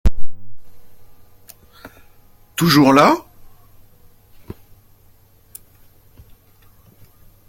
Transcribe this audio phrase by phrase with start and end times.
[2.55, 3.13] Toujours là